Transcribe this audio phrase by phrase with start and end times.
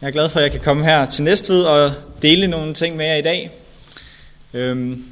[0.00, 2.96] Jeg er glad for, at jeg kan komme her til Næstved og dele nogle ting
[2.96, 3.50] med jer i dag.
[4.54, 5.04] Øhm,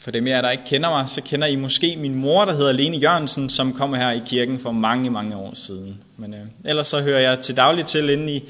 [0.00, 2.72] for dem jer, der ikke kender mig, så kender I måske min mor, der hedder
[2.72, 6.00] Lene Jørgensen, som kom her i kirken for mange, mange år siden.
[6.16, 8.44] Men øh, ellers så hører jeg til dagligt til inde i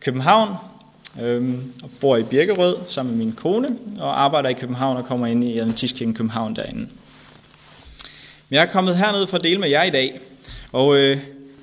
[0.00, 0.54] København,
[1.22, 3.68] øhm, og bor i Birkerød sammen med min kone,
[4.00, 6.80] og arbejder i København og kommer ind i Adventistkirken København derinde.
[6.80, 10.20] Men jeg er kommet herned for at dele med jer i dag,
[10.72, 11.18] og øh,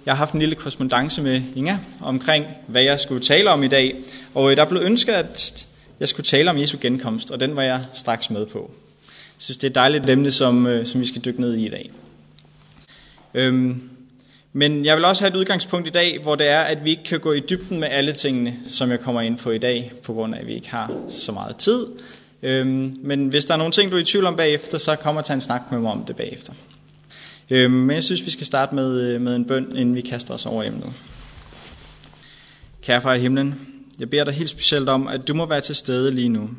[0.10, 3.68] jeg har haft en lille korrespondence med Inga omkring, hvad jeg skulle tale om i
[3.68, 3.96] dag.
[4.36, 5.68] Og øh, der blev ønsket, at
[6.00, 8.72] jeg skulle tale om Jesu genkomst, og den var jeg straks med på.
[9.06, 11.66] Jeg synes, det er et dejligt emne, som, øh, som vi skal dykke ned i
[11.66, 11.92] i dag.
[13.34, 13.90] Øhm,
[14.54, 17.04] men jeg vil også have et udgangspunkt i dag, hvor det er, at vi ikke
[17.04, 20.14] kan gå i dybden med alle tingene, som jeg kommer ind på i dag, på
[20.14, 21.86] grund af, at vi ikke har så meget tid.
[22.44, 25.22] Øhm, men hvis der er nogle ting, du er i tvivl om bagefter, så kommer
[25.22, 26.54] til en snak med mig om det bagefter.
[27.50, 30.34] Øhm, men jeg synes, vi skal starte med, øh, med en bøn, inden vi kaster
[30.34, 30.94] os over emnet.
[32.82, 33.56] Kære far i himlen,
[34.00, 36.50] jeg beder dig helt specielt om, at du må være til stede lige nu.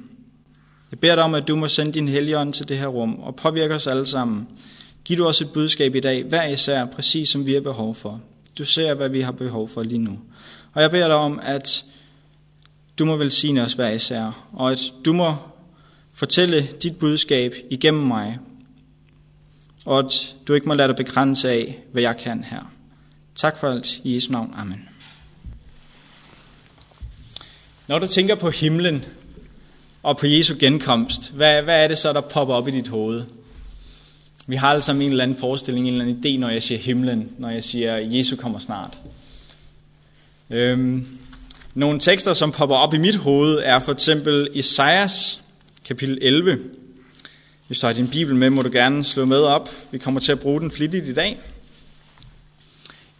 [0.90, 3.36] Jeg beder dig om, at du må sende din helligånd til det her rum og
[3.36, 4.48] påvirke os alle sammen.
[5.04, 8.20] Giv du os et budskab i dag, hver især, præcis som vi har behov for.
[8.58, 10.18] Du ser, hvad vi har behov for lige nu.
[10.72, 11.84] Og jeg beder dig om, at
[12.98, 15.34] du må velsigne os hver især, og at du må
[16.14, 18.38] fortælle dit budskab igennem mig,
[19.84, 22.72] og at du ikke må lade dig begrænse af, hvad jeg kan her.
[23.34, 24.54] Tak for alt i Jesu navn.
[24.58, 24.88] Amen.
[27.86, 29.04] Når du tænker på himlen
[30.02, 33.24] og på Jesu genkomst, hvad, hvad er det så, der popper op i dit hoved?
[34.46, 36.78] Vi har alle sammen en eller anden forestilling, en eller anden idé, når jeg siger
[36.78, 38.98] himlen, når jeg siger, Jesus kommer snart.
[40.50, 41.06] Øhm,
[41.74, 45.42] nogle tekster, som popper op i mit hoved, er for eksempel Esajas
[45.84, 46.58] kapitel 11,
[47.70, 49.70] hvis du har din bibel med, må du gerne slå med op.
[49.90, 51.38] Vi kommer til at bruge den flittigt i dag.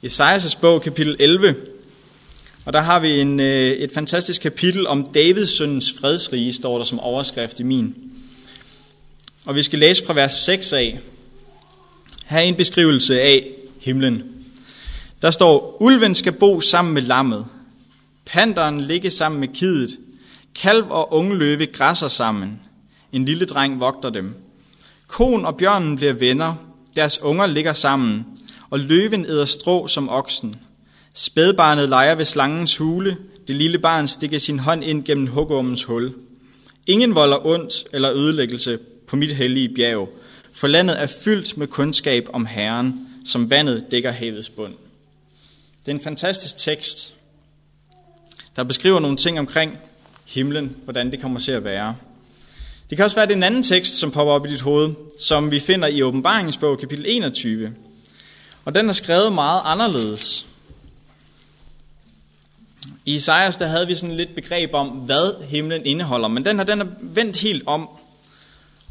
[0.07, 1.57] Esajas' bog, kapitel 11.
[2.65, 6.85] Og der har vi en, øh, et fantastisk kapitel om Davids søns fredsrige, står der
[6.85, 7.95] som overskrift i min.
[9.45, 11.01] Og vi skal læse fra vers 6 af.
[12.27, 13.49] Her er en beskrivelse af
[13.81, 14.23] himlen.
[15.23, 17.47] Der står, Ulven skal bo sammen med lammet.
[18.27, 19.99] Panderen ligge sammen med kidet.
[20.55, 22.61] Kalv og unge løve græsser sammen.
[23.13, 24.35] En lille dreng vogter dem.
[25.11, 26.55] Kon og bjørnen bliver venner,
[26.97, 28.27] deres unger ligger sammen,
[28.71, 30.57] og løven æder strå som oksen.
[31.15, 33.17] Spædbarnet leger ved slangens hule,
[33.49, 36.15] det lille barn stikker sin hånd ind gennem hugormens hul.
[36.87, 40.09] Ingen volder ondt eller ødelæggelse på mit hellige bjerg,
[40.53, 44.75] for landet er fyldt med kundskab om Herren, som vandet dækker havets bund.
[45.81, 47.15] Det er en fantastisk tekst,
[48.57, 49.79] der beskriver nogle ting omkring
[50.27, 51.97] himlen, hvordan det kommer til at være.
[52.91, 54.61] Det kan også være, at det er en anden tekst, som popper op i dit
[54.61, 57.75] hoved, som vi finder i åbenbaringsbog kapitel 21.
[58.65, 60.47] Og den er skrevet meget anderledes.
[63.05, 66.65] I Isaias der havde vi sådan lidt begreb om, hvad himlen indeholder, men den her
[66.65, 67.89] den er vendt helt om.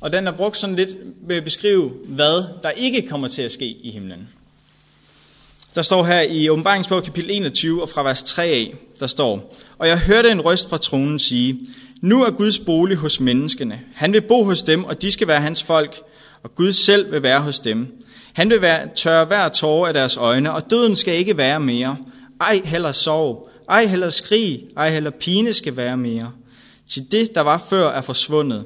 [0.02, 0.90] Og den er brugt sådan lidt
[1.22, 4.30] ved at beskrive, hvad der ikke kommer til at ske i himlen.
[5.76, 9.88] Der står her i åbenbaringsbog kapitel 21 og fra vers 3 af, der står, Og
[9.88, 11.60] jeg hørte en røst fra tronen sige,
[12.02, 13.82] nu er Guds bolig hos menneskene.
[13.96, 16.02] Han vil bo hos dem, og de skal være hans folk,
[16.44, 18.02] og Gud selv vil være hos dem.
[18.34, 21.98] Han vil være, tørre hver tårer af deres øjne, og døden skal ikke være mere.
[22.42, 26.32] Ej heller sorg, ej heller skrig, ej heller pine skal være mere.
[26.90, 28.66] Til det, der var før, er forsvundet.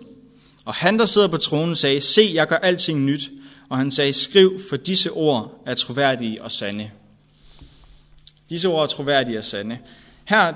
[0.66, 3.30] Og han, der sidder på tronen, sagde, se, jeg gør alting nyt.
[3.70, 6.92] Og han sagde, skriv, for disse ord er troværdige og sande.
[8.50, 9.78] Disse ord er troværdige og sande.
[10.26, 10.54] Her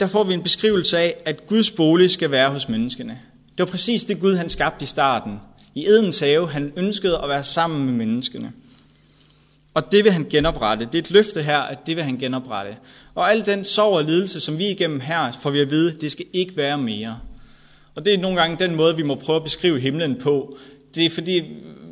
[0.00, 3.18] der får vi en beskrivelse af, at Guds bolig skal være hos menneskene.
[3.58, 5.40] Det var præcis det Gud, han skabte i starten.
[5.74, 8.52] I Edens have, han ønskede at være sammen med menneskene.
[9.74, 10.84] Og det vil han genoprette.
[10.84, 12.76] Det er et løfte her, at det vil han genoprette.
[13.14, 16.12] Og al den sorg og lidelse, som vi igennem her får vi at vide, det
[16.12, 17.18] skal ikke være mere.
[17.94, 20.58] Og det er nogle gange den måde, vi må prøve at beskrive himlen på.
[20.94, 21.42] Det er fordi,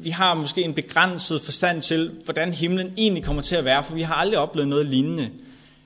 [0.02, 3.94] vi har måske en begrænset forstand til, hvordan himlen egentlig kommer til at være, for
[3.94, 5.30] vi har aldrig oplevet noget lignende.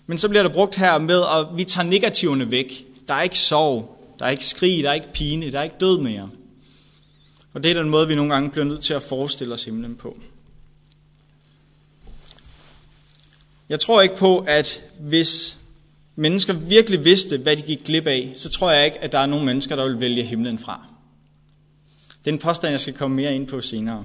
[0.06, 2.86] Men så bliver der brugt her med, at vi tager negativerne væk.
[3.08, 5.76] Der er ikke sorg, der er ikke skrig, der er ikke pine, der er ikke
[5.80, 6.30] død mere.
[7.52, 9.96] Og det er den måde, vi nogle gange bliver nødt til at forestille os himlen
[9.96, 10.16] på.
[13.68, 15.58] Jeg tror ikke på, at hvis
[16.16, 19.26] mennesker virkelig vidste, hvad de gik glip af, så tror jeg ikke, at der er
[19.26, 20.86] nogen mennesker, der vil vælge himlen fra.
[22.24, 24.04] Det er en påstand, jeg skal komme mere ind på senere.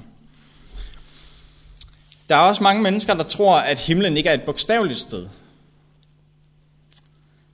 [2.29, 5.27] Der er også mange mennesker, der tror, at himlen ikke er et bogstaveligt sted.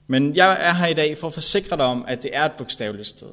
[0.06, 2.52] Men jeg er her i dag for at forsikre dig om, at det er et
[2.52, 3.28] bogstaveligt sted.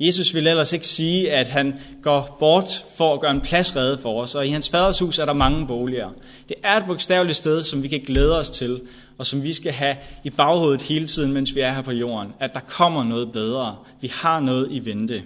[0.00, 3.98] Jesus vil ellers ikke sige, at han går bort for at gøre en plads redde
[3.98, 6.10] for os, og i hans faders hus er der mange boliger.
[6.48, 8.80] Det er et bogstaveligt sted, som vi kan glæde os til,
[9.18, 12.32] og som vi skal have i baghovedet hele tiden, mens vi er her på jorden.
[12.40, 13.76] At der kommer noget bedre.
[14.00, 15.22] Vi har noget i vente.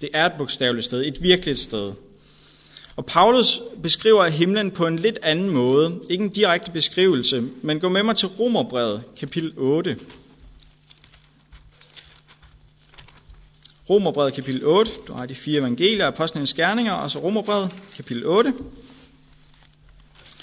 [0.00, 1.92] Det er et bogstaveligt sted, et virkeligt sted.
[2.96, 6.00] Og Paulus beskriver himlen på en lidt anden måde.
[6.10, 9.98] Ikke en direkte beskrivelse, men gå med mig til Romerbrevet, kapitel 8.
[13.90, 18.54] Romerbrevet kapitel 8, du har de fire evangelier, apostlenes gerninger, og så Romerbrevet kapitel 8.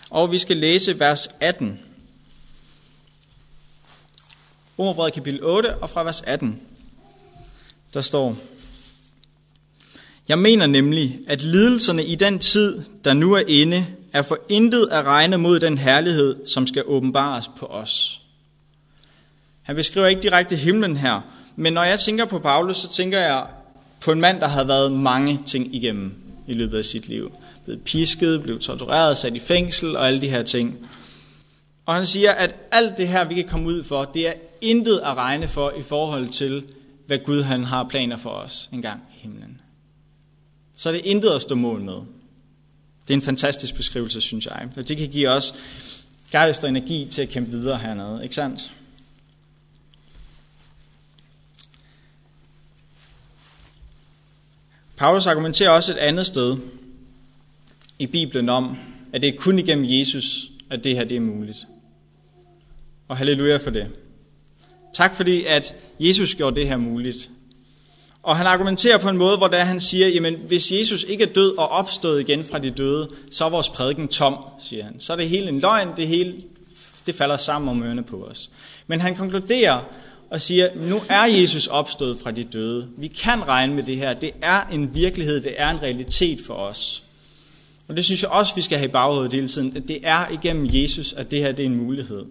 [0.10, 1.80] Og vi skal læse vers 18.
[4.80, 6.62] Romerbrevet kapitel 8 og fra vers 18.
[7.94, 8.38] Der står,
[10.30, 14.88] jeg mener nemlig, at lidelserne i den tid, der nu er inde, er for intet
[14.92, 18.22] at regne mod den herlighed, som skal åbenbares på os.
[19.62, 21.22] Han beskriver ikke direkte himlen her,
[21.56, 23.46] men når jeg tænker på Paulus, så tænker jeg
[24.02, 26.16] på en mand, der havde været mange ting igennem
[26.48, 27.32] i løbet af sit liv.
[27.66, 30.90] Blevet pisket, blevet tortureret, sat i fængsel og alle de her ting.
[31.86, 35.00] Og han siger, at alt det her, vi kan komme ud for, det er intet
[35.00, 36.64] at regne for i forhold til,
[37.08, 39.59] hvad Gud han har planer for os engang i himlen.
[40.80, 41.94] Så er det intet at stå mål med.
[41.94, 44.70] Det er en fantastisk beskrivelse, synes jeg.
[44.76, 45.56] Og det kan give os
[46.32, 48.72] gejst og energi til at kæmpe videre hernede, ikke sandt?
[54.98, 56.58] Paulus argumenterer også et andet sted
[58.00, 58.78] i Bibelen om,
[59.14, 61.68] at det er kun igennem Jesus, at det her det er muligt.
[63.08, 63.88] Og halleluja for det.
[64.94, 67.30] Tak fordi, at Jesus gjorde det her muligt.
[68.24, 71.34] Og han argumenterer på en måde, hvor der han siger, jamen hvis Jesus ikke er
[71.34, 75.00] død og opstået igen fra de døde, så er vores prædiken tom, siger han.
[75.00, 76.36] Så er det hele en løgn, det hele
[77.06, 78.50] det falder sammen om ørerne på os.
[78.88, 79.82] Men han konkluderer
[80.30, 82.88] og siger, nu er Jesus opstået fra de døde.
[82.98, 84.14] Vi kan regne med det her.
[84.14, 87.04] Det er en virkelighed, det er en realitet for os.
[87.88, 90.30] Og det synes jeg også, vi skal have i baghovedet hele tiden, at det er
[90.30, 92.26] igennem Jesus, at det her det er en mulighed.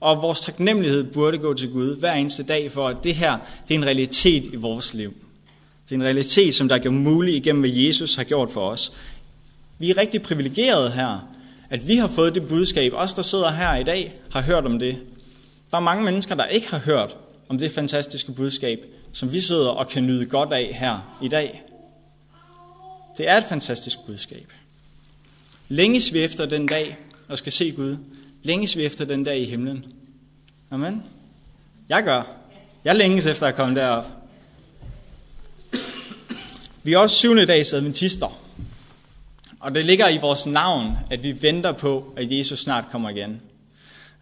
[0.00, 3.38] Og vores taknemmelighed burde gå til Gud hver eneste dag for, at det her
[3.68, 5.14] det er en realitet i vores liv.
[5.84, 8.92] Det er en realitet, som der er muligt igennem, hvad Jesus har gjort for os.
[9.78, 11.28] Vi er rigtig privilegerede her,
[11.70, 12.92] at vi har fået det budskab.
[12.94, 14.96] Os, der sidder her i dag, har hørt om det.
[15.70, 17.16] Der er mange mennesker, der ikke har hørt
[17.48, 18.78] om det fantastiske budskab,
[19.12, 21.62] som vi sidder og kan nyde godt af her i dag.
[23.18, 24.52] Det er et fantastisk budskab.
[25.68, 26.96] Længes vi efter den dag,
[27.28, 27.96] og skal se Gud.
[28.46, 29.84] Længes vi efter den dag i himlen.
[30.70, 31.02] Amen.
[31.88, 32.36] Jeg gør.
[32.84, 34.04] Jeg længes efter at komme derop.
[36.82, 38.38] Vi er også syvende dags adventister.
[39.60, 43.40] Og det ligger i vores navn, at vi venter på, at Jesus snart kommer igen.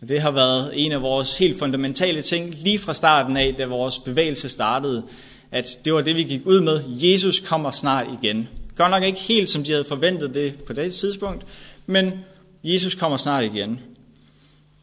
[0.01, 3.67] Og det har været en af vores helt fundamentale ting lige fra starten af, da
[3.67, 5.03] vores bevægelse startede,
[5.51, 6.85] at det var det, vi gik ud med.
[6.89, 8.49] Jesus kommer snart igen.
[8.77, 11.45] Godt nok ikke helt, som de havde forventet det på det tidspunkt,
[11.87, 12.13] men
[12.65, 13.81] Jesus kommer snart igen.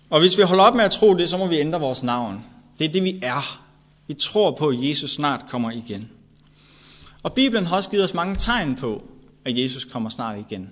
[0.09, 2.45] Og hvis vi holder op med at tro det, så må vi ændre vores navn.
[2.79, 3.65] Det er det, vi er.
[4.07, 6.09] Vi tror på, at Jesus snart kommer igen.
[7.23, 9.03] Og Bibelen har også givet os mange tegn på,
[9.45, 10.69] at Jesus kommer snart igen.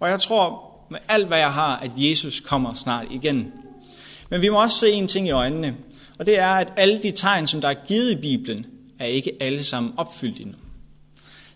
[0.00, 3.52] Og jeg tror med alt, hvad jeg har, at Jesus kommer snart igen.
[4.30, 5.76] Men vi må også se en ting i øjnene,
[6.18, 8.66] og det er, at alle de tegn, som der er givet i Bibelen,
[8.98, 10.54] er ikke alle sammen opfyldt endnu.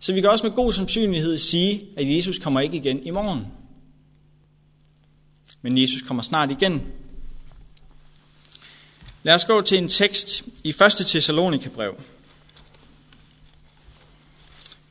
[0.01, 3.47] Så vi kan også med god sandsynlighed sige, at Jesus kommer ikke igen i morgen.
[5.63, 6.83] Men Jesus kommer snart igen.
[9.23, 10.77] Lad os gå til en tekst i 1.
[11.07, 12.01] Thessalonika-brev.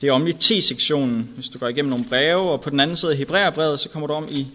[0.02, 2.98] Det er om i T-sektionen, hvis du går igennem nogle breve, og på den anden
[2.98, 4.48] side af Hebræerbrevet, så kommer du om i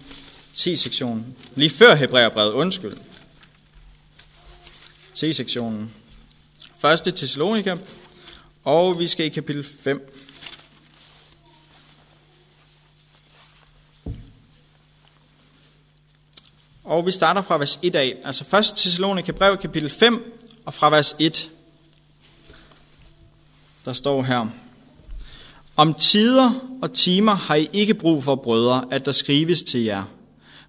[0.55, 1.37] T-sektionen.
[1.55, 2.97] Lige før Hebræerbrevet, undskyld.
[5.15, 5.91] T-sektionen.
[7.07, 7.15] 1.
[7.15, 7.77] Thessalonika,
[8.65, 10.13] og vi skal i kapitel 5.
[16.87, 18.65] Og vi starter fra vers 1 af, altså 1.
[18.77, 21.51] Thessalonika brev, kapitel 5, og fra vers 1.
[23.85, 24.47] Der står her,
[25.77, 26.53] Om tider
[26.83, 30.05] og timer har I ikke brug for, brødre, at der skrives til jer.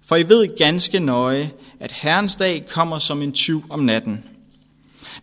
[0.02, 4.24] For I ved ganske nøje, at Herrens dag kommer som en tyv om natten.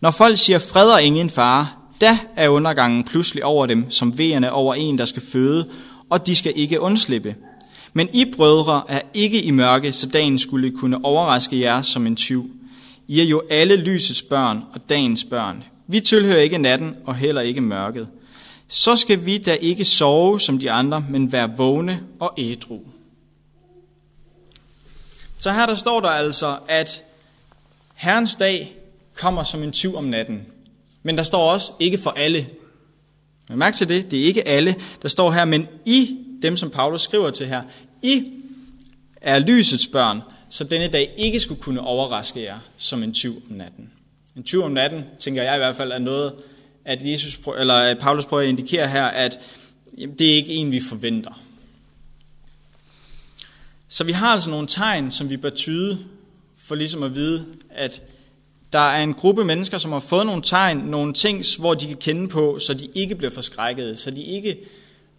[0.02, 1.68] Når folk siger fred og ingen fare,
[2.02, 5.70] da er undergangen pludselig over dem, som vejerne over en, der skal føde,
[6.10, 7.36] og de skal ikke undslippe.
[7.98, 12.16] Men I brødre er ikke i mørke, så dagen skulle kunne overraske jer som en
[12.16, 12.52] tyv.
[13.08, 15.64] I er jo alle lysets børn og dagens børn.
[15.88, 18.08] Vi tilhører ikke natten og heller ikke mørket.
[18.68, 22.80] Så skal vi da ikke sove som de andre, men være vågne og ædru.
[25.38, 27.04] Så her der står der altså, at
[27.94, 28.76] Herrens dag
[29.14, 30.46] kommer som en tyv om natten.
[31.04, 32.48] Men der står også ikke for alle.
[33.50, 37.02] Men til det, det er ikke alle, der står her, men I, dem som Paulus
[37.02, 37.62] skriver til her,
[38.02, 38.32] i
[39.22, 43.56] er lysets børn, så denne dag ikke skulle kunne overraske jer som en tyv om
[43.56, 43.90] natten.
[44.36, 46.34] En tyv om natten, tænker jeg i hvert fald, er noget,
[46.86, 49.40] at, Jesus, eller at Paulus prøver at indikere her, at
[50.20, 51.42] det er ikke en, vi forventer.
[53.88, 56.00] Så vi har altså nogle tegn, som vi bør tyde,
[56.58, 58.02] for ligesom at vide, at
[58.74, 61.98] der er en gruppe mennesker, som har fået nogle tegn, nogle ting, hvor de kan
[61.98, 64.58] kende på, så de ikke bliver forskrækket, så de ikke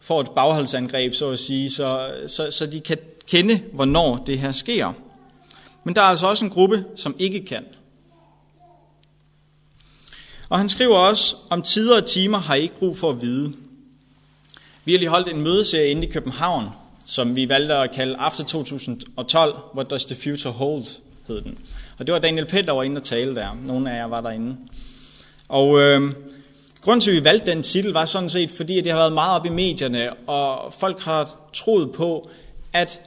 [0.01, 4.53] får et bagholdsangreb, så at sige, så, så, så de kan kende, hvornår det her
[4.53, 4.93] sker.
[5.85, 7.65] Men der er altså også en gruppe, som ikke kan.
[10.49, 13.53] Og han skriver også, om tider og timer har I ikke brug for at vide.
[14.85, 16.69] Vi har lige holdt en mødeserie inde i København,
[17.05, 20.85] som vi valgte at kalde After 2012, What Does the Future Hold,
[21.29, 21.59] hed den.
[21.99, 23.57] Og det var Daniel Pitt, der var inde og tale der.
[23.63, 24.57] Nogle af jer var derinde.
[25.49, 26.13] Og øh,
[26.87, 29.41] grunden til, at vi valgte den titel, var sådan set, fordi det har været meget
[29.41, 32.31] op i medierne, og folk har troet på,
[32.73, 33.01] at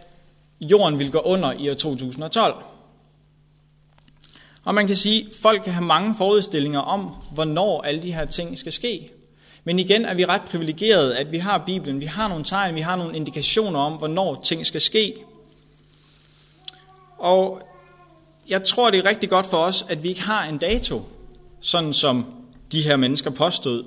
[0.61, 2.55] jorden vil gå under i år 2012.
[4.63, 8.25] Og man kan sige, at folk kan have mange forudstillinger om, hvornår alle de her
[8.25, 9.09] ting skal ske.
[9.63, 12.81] Men igen er vi ret privilegerede, at vi har Bibelen, vi har nogle tegn, vi
[12.81, 15.15] har nogle indikationer om, hvornår ting skal ske.
[17.17, 17.61] Og
[18.49, 21.01] jeg tror, det er rigtig godt for os, at vi ikke har en dato,
[21.61, 22.38] sådan som
[22.71, 23.83] de her mennesker påstod.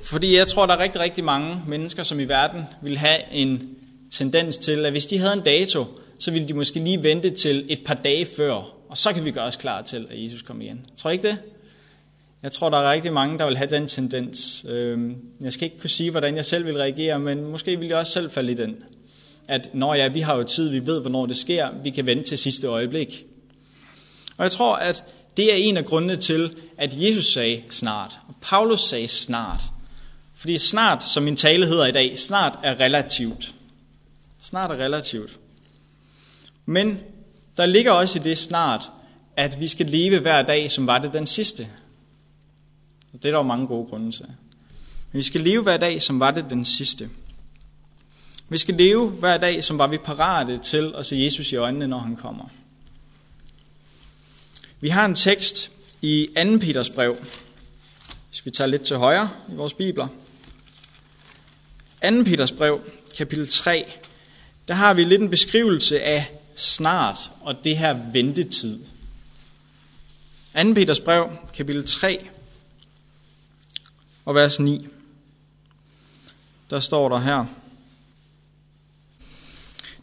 [0.00, 3.68] Fordi jeg tror, der er rigtig, rigtig mange mennesker, som i verden vil have en
[4.10, 5.86] tendens til, at hvis de havde en dato,
[6.18, 8.52] så ville de måske lige vente til et par dage før,
[8.88, 10.86] og så kan vi gøre os klar til, at Jesus kommer igen.
[10.96, 11.38] Tror I ikke det?
[12.42, 14.66] Jeg tror, der er rigtig mange, der vil have den tendens.
[14.68, 17.96] Øhm, jeg skal ikke kunne sige, hvordan jeg selv vil reagere, men måske vil jeg
[17.96, 18.76] også selv falde i den.
[19.48, 22.24] At når ja, vi har jo tid, vi ved, hvornår det sker, vi kan vente
[22.24, 23.26] til sidste øjeblik.
[24.36, 25.04] Og jeg tror, at
[25.38, 29.62] det er en af grundene til, at Jesus sagde snart, og Paulus sagde snart.
[30.34, 33.54] Fordi snart, som min tale hedder i dag, snart er relativt.
[34.42, 35.38] Snart er relativt.
[36.66, 36.98] Men
[37.56, 38.90] der ligger også i det snart,
[39.36, 41.68] at vi skal leve hver dag, som var det den sidste.
[43.12, 44.26] Og det er der jo mange gode grunde til.
[45.12, 47.08] Men vi skal leve hver dag, som var det den sidste.
[48.48, 51.86] Vi skal leve hver dag, som var vi parate til at se Jesus i øjnene,
[51.86, 52.44] når han kommer.
[54.80, 55.70] Vi har en tekst
[56.02, 56.58] i 2.
[56.58, 57.16] Peters brev,
[58.28, 60.08] hvis vi tager lidt til højre i vores bibler.
[62.02, 62.22] 2.
[62.24, 62.80] Peters brev,
[63.16, 63.92] kapitel 3,
[64.68, 68.78] der har vi lidt en beskrivelse af snart og det her ventetid.
[70.62, 70.74] 2.
[70.74, 72.28] Peters brev, kapitel 3,
[74.24, 74.88] og vers 9.
[76.70, 77.46] Der står der her.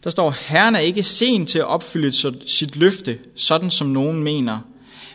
[0.06, 2.12] Der står, Herren er ikke sen til at opfylde
[2.46, 4.60] sit løfte, sådan som nogen mener,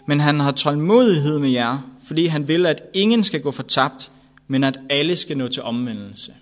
[0.05, 4.11] men han har tålmodighed med jer, fordi han vil, at ingen skal gå fortabt,
[4.47, 6.33] men at alle skal nå til omvendelse.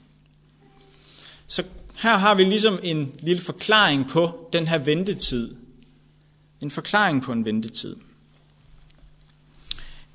[1.47, 1.63] Så
[1.97, 5.55] her har vi ligesom en lille forklaring på den her ventetid.
[6.61, 7.95] En forklaring på en ventetid.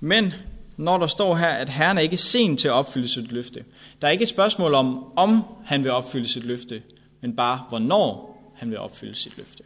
[0.00, 0.32] Men
[0.76, 3.64] når der står her, at Herren er ikke sen til at opfylde sit løfte.
[4.02, 6.82] Der er ikke et spørgsmål om, om han vil opfylde sit løfte,
[7.24, 9.62] men bare hvornår han vil opfylde sit løfte.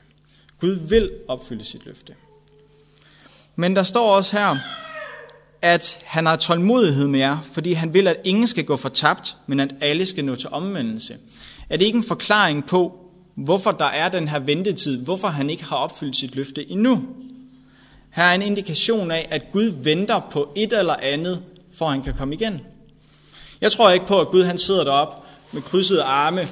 [0.60, 2.14] Gud vil opfylde sit løfte.
[3.56, 4.56] Men der står også her,
[5.62, 9.60] at han har tålmodighed med jer, fordi han vil, at ingen skal gå fortabt, men
[9.60, 11.16] at alle skal nå til omvendelse.
[11.68, 15.64] Er det ikke en forklaring på, hvorfor der er den her ventetid, hvorfor han ikke
[15.64, 17.02] har opfyldt sit løfte endnu?
[18.10, 22.14] Her er en indikation af, at Gud venter på et eller andet, for han kan
[22.14, 22.60] komme igen.
[23.60, 26.48] Jeg tror ikke på, at Gud han sidder deroppe med krydsede arme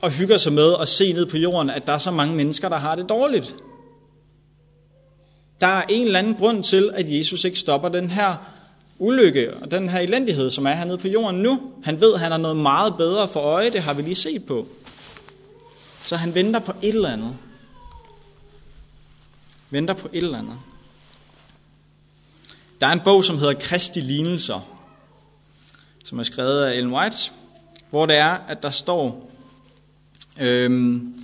[0.00, 2.68] og hygger sig med at se ned på jorden, at der er så mange mennesker,
[2.68, 3.54] der har det dårligt.
[5.60, 8.36] Der er en eller anden grund til, at Jesus ikke stopper den her
[8.98, 11.72] ulykke og den her elendighed, som er hernede på jorden nu.
[11.84, 14.46] Han ved, at han har noget meget bedre for øje, det har vi lige set
[14.46, 14.66] på.
[16.04, 17.36] Så han venter på et eller andet.
[19.70, 20.58] Venter på et eller andet.
[22.80, 24.60] Der er en bog, som hedder Kristi Lignelser,
[26.04, 27.30] som er skrevet af Ellen White,
[27.90, 29.30] hvor det er, at der står
[30.40, 31.14] øhm,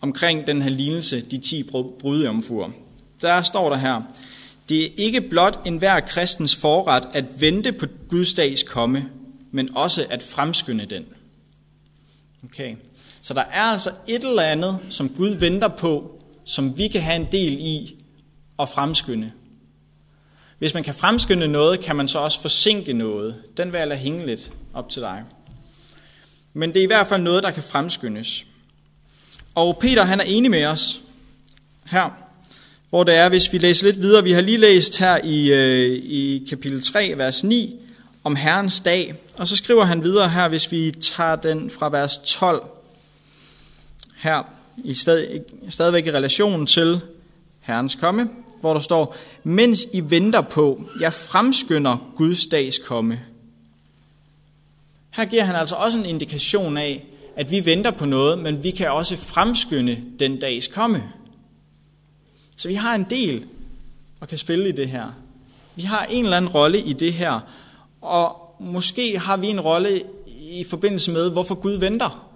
[0.00, 1.62] omkring den her lignelse, de 10
[2.00, 2.70] brudjomfruer.
[3.20, 4.02] Der står der her,
[4.68, 9.08] det er ikke blot enhver kristens forret at vente på Guds dags komme,
[9.50, 11.06] men også at fremskynde den.
[12.44, 12.76] Okay.
[13.22, 17.16] Så der er altså et eller andet, som Gud venter på, som vi kan have
[17.16, 17.96] en del i
[18.58, 19.32] at fremskynde.
[20.58, 23.34] Hvis man kan fremskynde noget, kan man så også forsinke noget.
[23.56, 25.24] Den vil jeg lade hænge lidt op til dig.
[26.52, 28.46] Men det er i hvert fald noget, der kan fremskyndes.
[29.58, 31.00] Og Peter han er enig med os
[31.90, 32.10] her,
[32.90, 36.02] hvor det er, hvis vi læser lidt videre, vi har lige læst her i, øh,
[36.04, 37.80] i kapitel 3, vers 9,
[38.24, 42.18] om Herrens dag, og så skriver han videre her, hvis vi tager den fra vers
[42.24, 42.62] 12
[44.16, 44.42] her,
[44.84, 47.00] i stad, stadigvæk i relation til
[47.60, 48.28] Herrens komme,
[48.60, 53.20] hvor der står, mens I venter på, jeg fremskynder Guds dags komme.
[55.10, 57.04] Her giver han altså også en indikation af,
[57.38, 61.02] at vi venter på noget, men vi kan også fremskynde den dags komme.
[62.56, 63.46] Så vi har en del
[64.22, 65.06] at kan spille i det her.
[65.76, 67.40] Vi har en eller anden rolle i det her,
[68.00, 72.28] og måske har vi en rolle i forbindelse med, hvorfor Gud venter.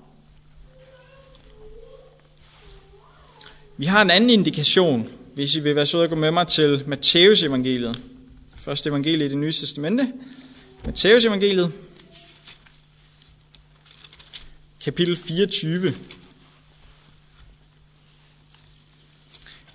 [3.77, 6.83] Vi har en anden indikation, hvis I vil være søde at gå med mig til
[6.87, 8.01] Matteus evangeliet.
[8.57, 10.13] Første evangelie i det nye testamente.
[10.85, 11.73] Matteus evangeliet.
[14.85, 15.93] Kapitel 24.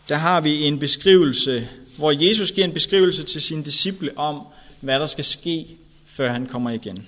[0.10, 4.48] Der har vi en beskrivelse, hvor Jesus giver en beskrivelse til sine disciple om,
[4.82, 7.08] hvad der skal ske, før han kommer igen.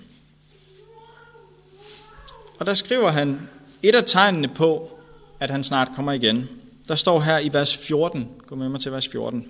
[2.59, 3.49] Og der skriver han
[3.83, 4.99] et af tegnene på,
[5.39, 6.49] at han snart kommer igen.
[6.87, 9.47] Der står her i vers 14, gå med mig til vers 14.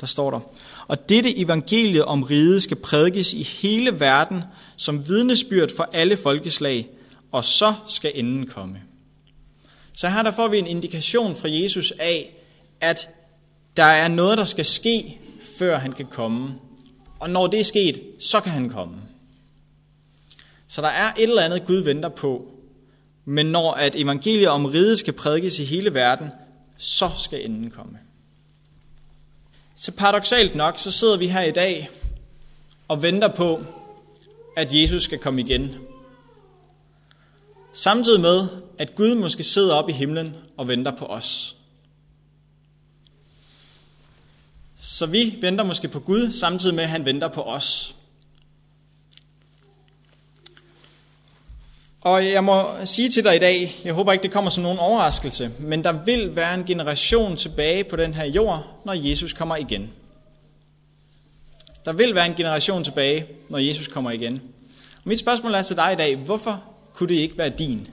[0.00, 0.40] Der står der,
[0.86, 4.42] og dette evangelie om riget skal prædikes i hele verden
[4.76, 6.88] som vidnesbyrd for alle folkeslag,
[7.32, 8.80] og så skal enden komme.
[9.92, 12.36] Så her der får vi en indikation fra Jesus af,
[12.80, 13.08] at
[13.76, 15.18] der er noget, der skal ske,
[15.58, 16.54] før han kan komme.
[17.20, 18.96] Og når det er sket, så kan han komme.
[20.68, 22.50] Så der er et eller andet, Gud venter på.
[23.24, 26.28] Men når at evangeliet om riget skal prædikes i hele verden,
[26.76, 27.98] så skal enden komme.
[29.84, 31.90] Så paradoxalt nok, så sidder vi her i dag
[32.88, 33.64] og venter på,
[34.56, 35.76] at Jesus skal komme igen.
[37.72, 38.48] Samtidig med,
[38.78, 41.56] at Gud måske sidder op i himlen og venter på os.
[44.78, 47.94] Så vi venter måske på Gud, samtidig med, at han venter på os.
[52.04, 54.78] Og jeg må sige til dig i dag, jeg håber ikke, det kommer som nogen
[54.78, 59.56] overraskelse, men der vil være en generation tilbage på den her jord, når Jesus kommer
[59.56, 59.90] igen.
[61.84, 64.34] Der vil være en generation tilbage, når Jesus kommer igen.
[64.96, 67.88] Og mit spørgsmål er til dig i dag, hvorfor kunne det ikke være din?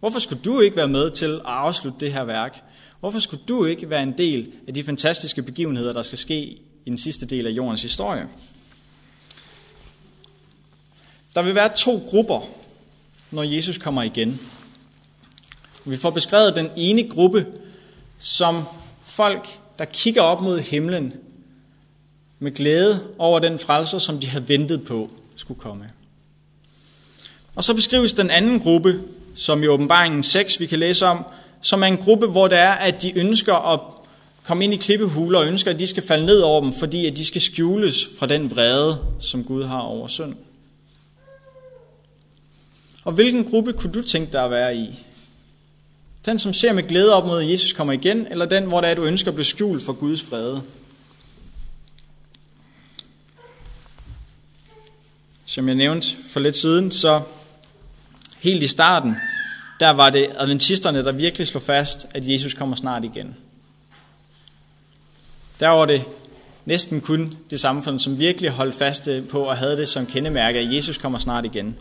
[0.00, 2.62] Hvorfor skulle du ikke være med til at afslutte det her værk?
[3.00, 6.40] Hvorfor skulle du ikke være en del af de fantastiske begivenheder, der skal ske
[6.86, 8.28] i den sidste del af jordens historie?
[11.34, 12.59] Der vil være to grupper,
[13.30, 14.40] når Jesus kommer igen.
[15.84, 17.46] Vi får beskrevet den ene gruppe
[18.18, 18.64] som
[19.04, 21.12] folk, der kigger op mod himlen
[22.38, 25.84] med glæde over den frelser, som de havde ventet på skulle komme.
[27.54, 29.00] Og så beskrives den anden gruppe,
[29.34, 31.24] som i åbenbaringen 6 vi kan læse om,
[31.62, 33.80] som er en gruppe, hvor det er, at de ønsker at
[34.44, 37.16] komme ind i klippehuler og ønsker, at de skal falde ned over dem, fordi at
[37.16, 40.34] de skal skjules fra den vrede, som Gud har over synd.
[43.04, 45.06] Og hvilken gruppe kunne du tænke dig at være i?
[46.26, 48.90] Den, som ser med glæde op mod, at Jesus kommer igen, eller den, hvor det
[48.90, 50.60] er, du ønsker at blive skjult for Guds fred?
[55.44, 57.22] Som jeg nævnte for lidt siden, så
[58.38, 59.16] helt i starten,
[59.80, 63.36] der var det adventisterne, der virkelig slog fast, at Jesus kommer snart igen.
[65.60, 66.04] Der var det
[66.64, 70.74] næsten kun det samfund, som virkelig holdt fast på og havde det som kendemærke, at
[70.74, 71.76] Jesus kommer snart igen.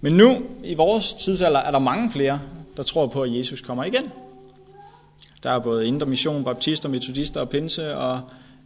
[0.00, 2.40] Men nu, i vores tidsalder, er der mange flere,
[2.76, 4.12] der tror på, at Jesus kommer igen.
[5.42, 8.20] Der er både Indre Mission, Baptister, Metodister og Pinse og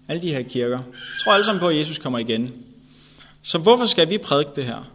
[0.08, 0.78] alle de her kirker.
[0.78, 2.52] Jeg tror alle sammen på, at Jesus kommer igen.
[3.42, 4.90] Så hvorfor skal vi prædike det her?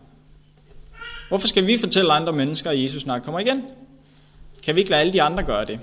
[1.27, 3.63] Hvorfor skal vi fortælle andre mennesker, at Jesus snart kommer igen?
[4.63, 5.79] Kan vi ikke lade alle de andre gøre det?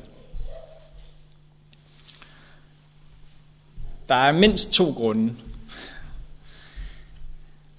[4.09, 5.35] Der er mindst to grunde.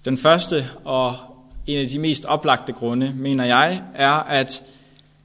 [0.05, 1.32] Den første og
[1.67, 4.63] en af de mest oplagte grunde, mener jeg, er, at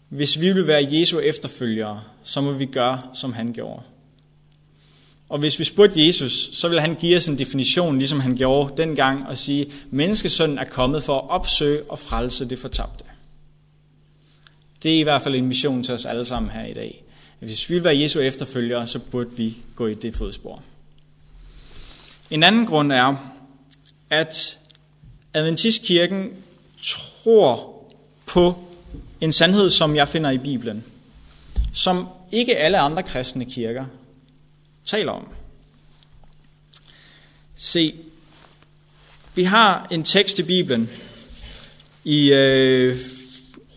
[0.09, 3.83] hvis vi vil være Jesu efterfølgere, så må vi gøre, som han gjorde.
[5.29, 8.83] Og hvis vi spurgte Jesus, så ville han give os en definition, ligesom han gjorde
[8.83, 13.05] dengang, og sige, menneskesønnen er kommet for at opsøge og frelse det fortabte.
[14.83, 17.05] Det er i hvert fald en mission til os alle sammen her i dag.
[17.39, 20.63] Hvis vi vil være Jesu efterfølgere, så burde vi gå i det fodspor.
[22.31, 23.33] En anden grund er,
[24.11, 24.59] at
[25.39, 26.31] Adventistkirken
[26.83, 27.85] tror
[28.27, 28.55] på
[29.21, 30.85] en sandhed, som jeg finder i Bibelen,
[31.75, 33.85] som ikke alle andre kristne kirker
[34.85, 35.29] taler om.
[37.57, 37.95] Se,
[39.35, 40.91] vi har en tekst i Bibelen
[42.05, 42.97] i øh,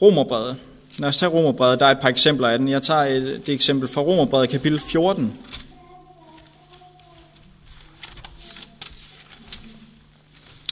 [0.01, 0.57] Romerbrevet.
[0.97, 2.69] Lad os tage Romerbrevet, der er et par eksempler af den.
[2.69, 5.39] Jeg tager et, det eksempel fra Romerbrevet kapitel 14.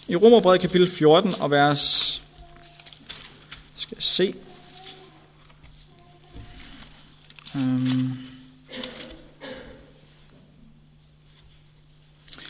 [0.10, 2.22] I Romerbrevet kapitel 14 og vers
[3.76, 4.34] skal jeg se
[7.56, 8.18] Øhm.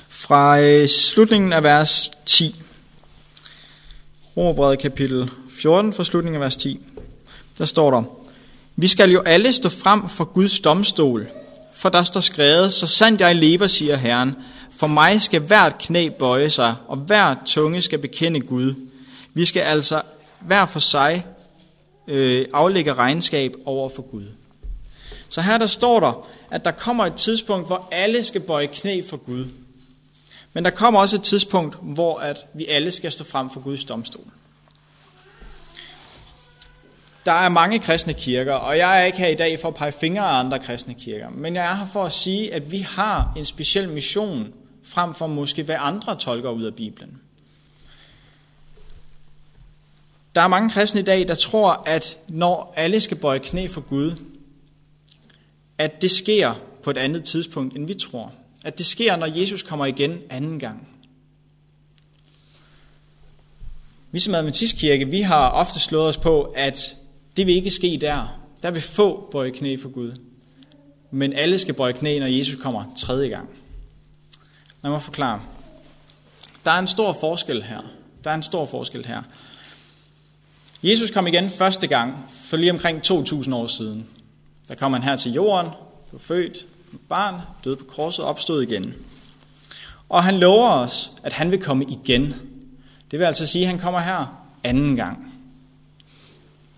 [0.10, 2.56] Fra øh, slutningen af vers 10.
[4.38, 6.80] Romerbrevet kapitel 14 fra slutningen af vers 10.
[7.58, 8.04] Der står der,
[8.76, 11.28] Vi skal jo alle stå frem for Guds domstol,
[11.79, 14.35] for der står skrevet, så sandt jeg lever, siger Herren,
[14.71, 18.75] for mig skal hvert knæ bøje sig, og hver tunge skal bekende Gud.
[19.33, 20.01] Vi skal altså
[20.39, 21.25] hver for sig
[22.07, 24.25] øh, aflægge regnskab over for Gud.
[25.29, 29.01] Så her der står der, at der kommer et tidspunkt, hvor alle skal bøje knæ
[29.09, 29.45] for Gud.
[30.53, 33.85] Men der kommer også et tidspunkt, hvor at vi alle skal stå frem for Guds
[33.85, 34.25] domstol.
[37.25, 39.91] Der er mange kristne kirker, og jeg er ikke her i dag for at pege
[39.91, 43.34] fingre af andre kristne kirker, men jeg er her for at sige, at vi har
[43.38, 44.53] en speciel mission,
[44.84, 47.21] frem for måske hvad andre tolker ud af Bibelen.
[50.36, 53.82] Der er mange kristne i dag, der tror, at når alle skal bøje knæ for
[53.82, 54.15] Gud,
[55.77, 56.53] at det sker
[56.84, 58.32] på et andet tidspunkt, end vi tror.
[58.63, 60.88] At det sker, når Jesus kommer igen anden gang.
[64.12, 66.95] Vi som Adventistkirke, vi har ofte slået os på, at
[67.39, 68.39] det vil ikke ske der.
[68.63, 70.12] Der vil få bøje knæ for Gud.
[71.12, 73.49] Men alle skal bøje knæ, når Jesus kommer tredje gang.
[74.84, 75.41] Lad mig forklare.
[76.65, 77.82] Der er en stor forskel her.
[78.23, 79.21] Der er en stor forskel her.
[80.84, 84.08] Jesus kom igen første gang for lige omkring 2000 år siden.
[84.67, 85.71] Der kom han her til jorden,
[86.10, 86.65] blev født,
[87.10, 88.93] barn, døde på korset og opstod igen.
[90.10, 92.36] Og han lover os, at han vil komme igen.
[93.12, 95.28] Det vil altså sige, at han kommer her anden gang.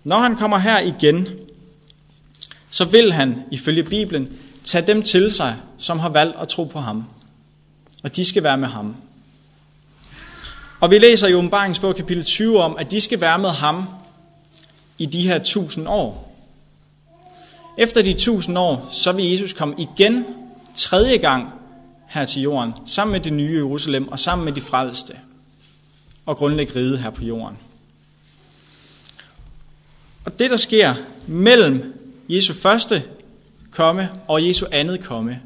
[0.04, 1.28] Når han kommer her igen,
[2.70, 6.80] så vil han, ifølge Bibelen, tage dem til sig, som har valgt at tro på
[6.80, 7.04] ham.
[8.02, 8.96] Og de skal være med ham.
[10.80, 13.84] Og vi læser i åbenbaringsbog kapitel 20 om, at de skal være med ham
[14.98, 16.36] i de her tusind år.
[17.78, 20.24] Efter de tusind år, så vil Jesus komme igen
[20.74, 21.52] tredje gang
[22.06, 25.14] her til jorden, sammen med det nye Jerusalem og sammen med de frelste,
[26.26, 27.58] og grundlægge riget her på jorden.
[30.24, 30.94] Og det, der sker
[31.26, 31.94] mellem
[32.28, 33.02] Jesu første
[33.70, 35.40] komme og Jesu andet komme,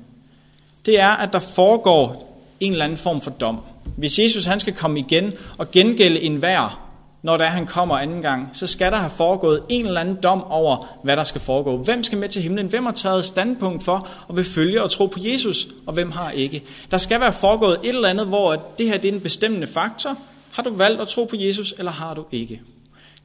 [0.87, 2.27] det er, at der foregår
[2.61, 3.61] en eller anden form for dom.
[3.97, 6.87] Hvis Jesus han skal komme igen og gengælde en vær,
[7.23, 10.45] når der han kommer anden gang, så skal der have foregået en eller anden dom
[10.45, 11.77] over, hvad der skal foregå.
[11.77, 12.67] Hvem skal med til himlen?
[12.67, 16.31] Hvem har taget standpunkt for og vil følge og tro på Jesus, og hvem har
[16.31, 16.63] ikke?
[16.91, 20.19] Der skal være foregået et eller andet, hvor det her det er en bestemmende faktor.
[20.53, 22.61] Har du valgt at tro på Jesus, eller har du ikke?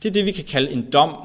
[0.04, 1.16] Det er det, vi kan kalde en dom.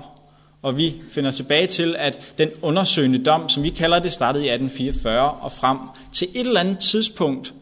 [0.67, 4.49] Og vi finder tilbage til, at den undersøgende dom, som vi kalder det, startede i
[4.49, 5.79] 1844 og frem
[6.13, 7.55] til et eller andet tidspunkt,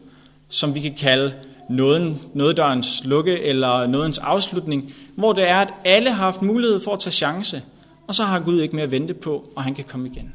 [0.49, 1.33] som vi kan kalde
[1.69, 6.93] nåden, nådedørens lukke eller nådens afslutning, hvor det er, at alle har haft mulighed for
[6.93, 7.61] at tage chance,
[8.07, 10.33] og så har Gud ikke mere at vente på, og han kan komme igen.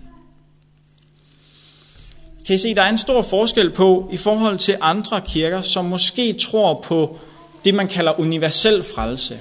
[2.46, 5.84] Kan I se, der er en stor forskel på i forhold til andre kirker, som
[5.84, 7.18] måske tror på
[7.64, 9.38] det, man kalder universel frelse.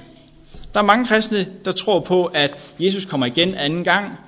[0.74, 4.18] Der er mange kristne, der tror på, at Jesus kommer igen anden gang,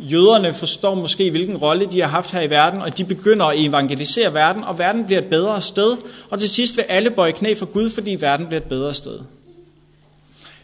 [0.00, 3.64] Jøderne forstår måske, hvilken rolle de har haft her i verden, og de begynder at
[3.64, 5.96] evangelisere verden, og verden bliver et bedre sted.
[6.30, 9.18] Og til sidst vil alle bøje knæ for Gud, fordi verden bliver et bedre sted.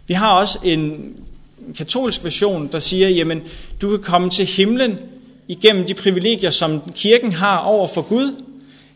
[0.07, 1.15] Vi har også en
[1.77, 3.43] katolsk version, der siger, jamen,
[3.83, 4.99] du kan komme til himlen
[5.49, 8.43] igennem de privilegier, som kirken har over for Gud,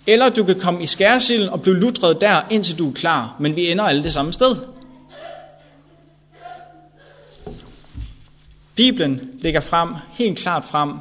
[0.07, 3.57] eller du kan komme i skærsilden og blive lutret der, indtil du er klar, men
[3.57, 4.57] vi ender alle det samme sted.
[8.77, 10.93] Bibelen lægger frem, helt klart frem,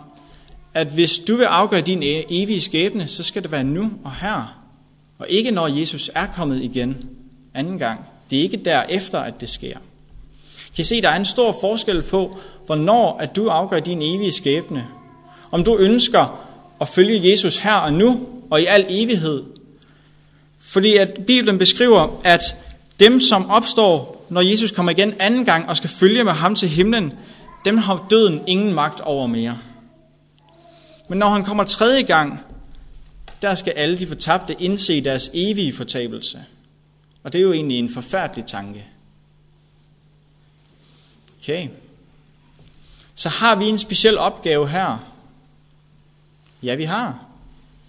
[0.74, 4.16] at hvis du vil afgøre din e- evige skæbne, så skal det være nu og
[4.16, 4.62] her,
[5.20, 7.10] og ikke når Jesus er kommet igen
[7.54, 8.00] anden gang.
[8.30, 9.78] Det er ikke derefter, at det sker.
[10.76, 14.32] Kan I se, der er en stor forskel på, hvornår at du afgør din evige
[14.32, 14.88] skæbne.
[15.52, 16.48] Om du ønsker
[16.82, 19.44] at følge Jesus her og nu, og i al evighed.
[20.60, 22.42] Fordi at Bibelen beskriver, at
[23.00, 26.70] dem, som opstår, når Jesus kommer igen anden gang og skal følge med ham til
[26.70, 27.14] himlen,
[27.66, 29.58] dem har døden ingen magt over mere.
[31.10, 32.40] Men når han kommer tredje gang,
[33.42, 36.46] der skal alle de fortabte indse deres evige fortabelse.
[37.24, 38.86] Og det er jo egentlig en forfærdelig tanke.
[41.42, 41.70] Okay.
[43.16, 44.98] Så har vi en speciel opgave her.
[46.64, 47.20] Ja, vi har.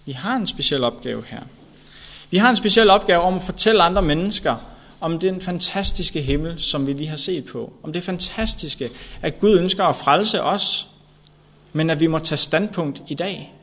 [0.05, 1.41] Vi har en speciel opgave her.
[2.29, 4.55] Vi har en speciel opgave om at fortælle andre mennesker,
[4.99, 7.73] om den fantastiske himmel, som vi lige har set på.
[7.83, 8.89] Om det fantastiske,
[9.21, 10.87] at Gud ønsker at frelse os,
[11.73, 13.53] men at vi må tage standpunkt i dag.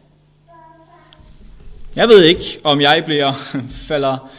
[1.96, 3.32] Jeg ved ikke, om jeg bliver
[3.88, 4.30] falder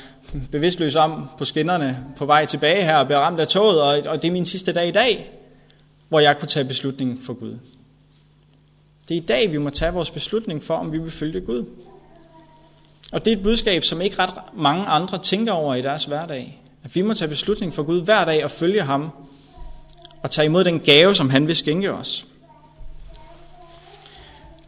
[0.51, 4.21] bevidstløs om på skinnerne på vej tilbage her og bliver ramt af toget, og, og
[4.21, 5.31] det er min sidste dag i dag,
[6.09, 7.57] hvor jeg kunne tage beslutningen for Gud.
[9.09, 11.65] Det er i dag, vi må tage vores beslutning for, om vi vil følge Gud.
[13.11, 16.61] Og det er et budskab, som ikke ret mange andre tænker over i deres hverdag.
[16.85, 19.09] At vi må tage beslutning for Gud hver dag og følge ham
[20.23, 22.25] og tage imod den gave, som han vil skænke os.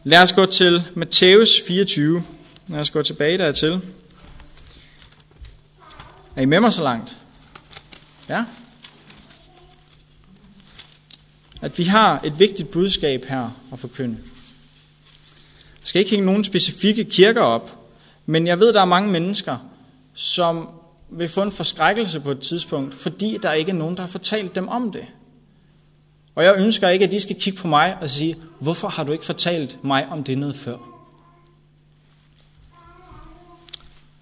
[0.04, 2.24] Lad os gå til Matthæus 24.
[2.68, 3.80] Lad os gå tilbage dertil.
[6.36, 7.16] Er I med mig så langt?
[8.28, 8.44] Ja?
[11.60, 14.16] At vi har et vigtigt budskab her at forkynde.
[15.80, 17.78] Jeg skal ikke hænge nogen specifikke kirker op,
[18.26, 19.56] men jeg ved, der er mange mennesker,
[20.14, 20.77] som
[21.10, 24.54] vil få en forskrækkelse på et tidspunkt, fordi der ikke er nogen, der har fortalt
[24.54, 25.06] dem om det.
[26.34, 29.12] Og jeg ønsker ikke, at de skal kigge på mig og sige, hvorfor har du
[29.12, 30.76] ikke fortalt mig om det noget før?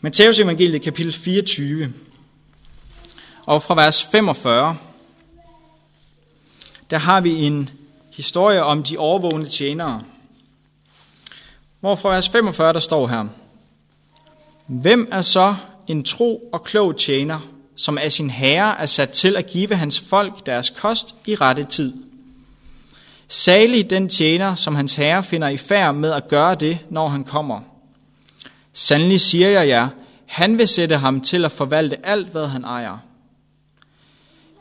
[0.01, 1.93] Matteus evangeliet kapitel 24
[3.47, 4.77] og fra vers 45,
[6.91, 7.71] der har vi en
[8.11, 10.03] historie om de overvågne tjenere.
[11.81, 13.29] Hvor fra vers 45 der står her,
[14.67, 15.57] Hvem er så
[15.89, 17.41] en tro og klog tjener,
[17.77, 21.65] som af sin herre er sat til at give hans folk deres kost i rette
[21.65, 21.93] tid?
[23.29, 27.25] Salig den tjener, som hans herre finder i færd med at gøre det, når han
[27.25, 27.61] kommer.
[28.73, 29.89] Sandelig siger jeg jer,
[30.27, 32.99] han vil sætte ham til at forvalte alt, hvad han ejer.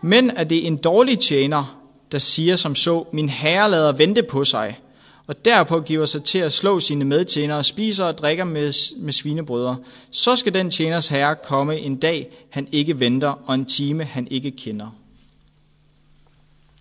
[0.01, 4.43] Men er det en dårlig tjener, der siger som så, min herre lader vente på
[4.43, 4.79] sig,
[5.27, 9.77] og derpå giver sig til at slå sine medtjenere, spiser og drikker med, med svinebrødre,
[10.11, 14.27] så skal den tjeners herre komme en dag, han ikke venter, og en time, han
[14.31, 14.95] ikke kender.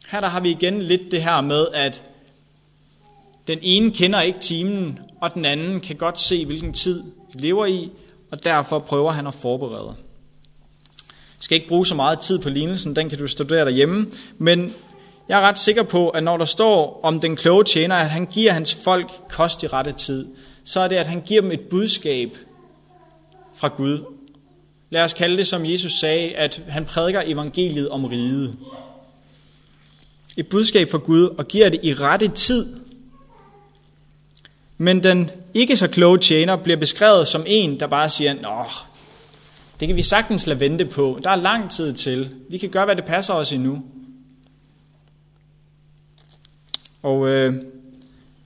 [0.08, 2.02] Her der har vi igen lidt det her med, at
[3.48, 7.02] den ene kender ikke timen, og den anden kan godt se, hvilken tid
[7.32, 7.90] de lever i,
[8.30, 9.94] og derfor prøver han at forberede.
[11.08, 14.06] Jeg skal ikke bruge så meget tid på lignelsen, den kan du studere derhjemme,
[14.38, 14.74] men
[15.28, 18.26] jeg er ret sikker på, at når der står om den kloge tjener, at han
[18.26, 20.26] giver hans folk kost i rette tid,
[20.64, 22.36] så er det, at han giver dem et budskab
[23.54, 24.04] fra Gud.
[24.90, 28.56] Lad os kalde det, som Jesus sagde, at han prædiker evangeliet om riget.
[30.36, 32.76] Et budskab fra Gud og giver det i rette tid.
[34.78, 38.64] Men den ikke så kloge tjener bliver beskrevet som en, der bare siger, Nå,
[39.80, 41.20] det kan vi sagtens lade vente på.
[41.24, 42.30] Der er lang tid til.
[42.50, 43.82] Vi kan gøre, hvad det passer os endnu.
[47.04, 47.62] Og øh,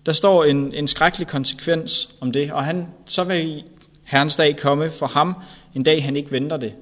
[0.07, 3.65] der står en, en skrækkelig konsekvens om det, og han, så vil
[4.05, 5.35] Herrens dag komme for ham
[5.75, 6.73] en dag, han ikke venter det.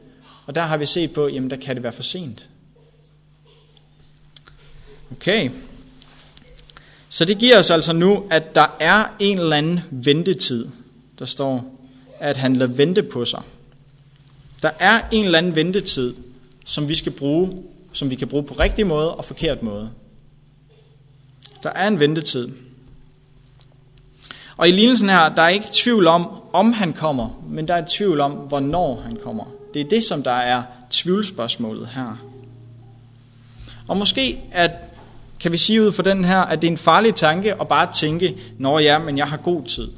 [0.46, 2.48] Og der har vi set på, jamen der kan det være for sent.
[5.12, 5.50] Okay.
[7.08, 10.66] Så det giver os altså nu, at der er en eller anden ventetid.
[11.18, 11.80] Der står,
[12.20, 13.42] at han lader vente på sig.
[14.62, 16.14] Der er en eller anden ventetid,
[16.64, 17.62] som vi skal bruge,
[17.92, 19.90] som vi kan bruge på rigtig måde og forkert måde.
[21.66, 22.48] Der er en ventetid.
[24.56, 27.84] Og i lignelsen her, der er ikke tvivl om, om han kommer, men der er
[27.88, 29.44] tvivl om, hvornår han kommer.
[29.74, 32.16] Det er det, som der er tvivlspørgsmålet her.
[33.88, 34.70] Og måske at,
[35.40, 37.92] kan vi sige ud for den her, at det er en farlig tanke at bare
[37.92, 39.88] tænke, når ja, men jeg har god tid.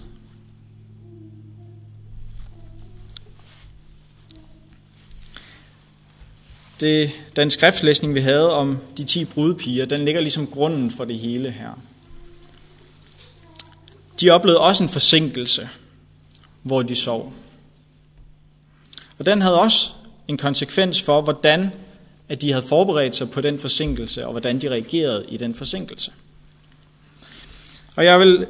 [6.80, 11.18] Det, den skriftlæsning, vi havde om de 10 brudepiger, den ligger ligesom grunden for det
[11.18, 11.80] hele her.
[14.20, 15.68] De oplevede også en forsinkelse,
[16.62, 17.32] hvor de sov.
[19.18, 19.90] Og den havde også
[20.28, 21.70] en konsekvens for, hvordan
[22.28, 26.12] at de havde forberedt sig på den forsinkelse, og hvordan de reagerede i den forsinkelse.
[27.96, 28.46] Og jeg vil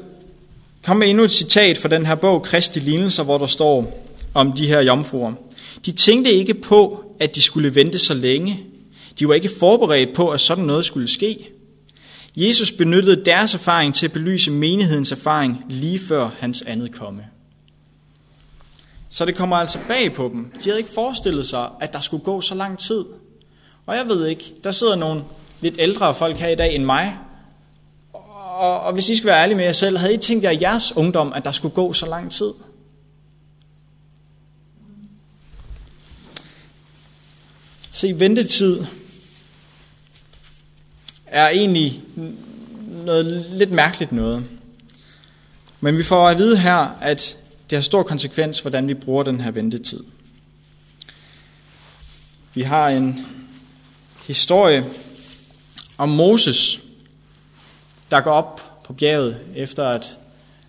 [0.83, 4.53] komme med endnu et citat fra den her bog, Kristi Lignelser, hvor der står om
[4.53, 5.33] de her jomfruer.
[5.87, 8.61] De tænkte ikke på, at de skulle vente så længe.
[9.19, 11.49] De var ikke forberedt på, at sådan noget skulle ske.
[12.37, 17.25] Jesus benyttede deres erfaring til at belyse menighedens erfaring lige før hans andet komme.
[19.09, 20.53] Så det kommer altså bag på dem.
[20.65, 23.05] De havde ikke forestillet sig, at der skulle gå så lang tid.
[23.87, 25.23] Og jeg ved ikke, der sidder nogle
[25.61, 27.19] lidt ældre folk her i dag end mig.
[28.13, 30.59] Og, og hvis I skal være ærlige med jer selv, havde I tænkt jer i
[30.61, 32.53] jeres ungdom, at der skulle gå så lang tid?
[37.99, 38.85] Se, ventetid
[41.27, 42.03] er egentlig
[42.89, 44.45] noget lidt mærkeligt noget.
[45.81, 47.37] Men vi får at vide her, at
[47.71, 50.05] det har stor konsekvens, hvordan vi bruger den her ventetid.
[52.55, 53.27] Vi har en
[54.27, 54.85] historie
[55.97, 56.81] om Moses,
[58.11, 60.19] der går op på bjerget, efter at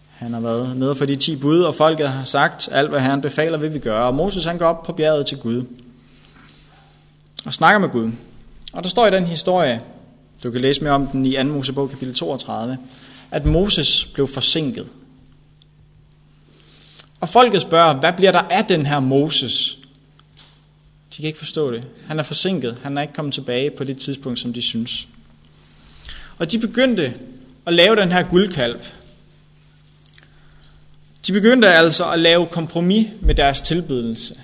[0.09, 3.21] han har været nede for de ti bud, og folket har sagt, alt hvad han
[3.21, 4.07] befaler, vil vi gøre.
[4.07, 5.65] Og Moses han går op på bjerget til Gud
[7.45, 8.11] og snakker med Gud.
[8.73, 9.81] Og der står i den historie,
[10.43, 11.43] du kan læse mere om den i 2.
[11.43, 12.77] Mosebog kapitel 32,
[13.31, 14.87] at Moses blev forsinket.
[17.19, 19.77] Og folket spørger, hvad bliver der af den her Moses?
[21.11, 21.83] De kan ikke forstå det.
[22.07, 22.77] Han er forsinket.
[22.83, 25.07] Han er ikke kommet tilbage på det tidspunkt, som de synes.
[26.37, 27.13] Og de begyndte
[27.65, 28.81] at lave den her guldkalv.
[31.27, 34.35] De begyndte altså at lave kompromis med deres tilbydelse.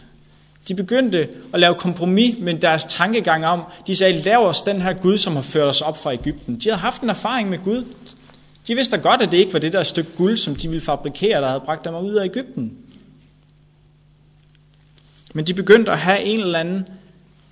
[0.67, 4.93] De begyndte at lave kompromis med deres tankegang om, de sagde, lav os den her
[4.93, 6.55] Gud, som har ført os op fra Ægypten.
[6.55, 7.85] De havde haft en erfaring med Gud.
[8.67, 10.81] De vidste da godt, at det ikke var det der stykke guld, som de ville
[10.81, 12.77] fabrikere, der havde bragt dem ud af Ægypten.
[15.33, 16.87] Men de begyndte at have en eller anden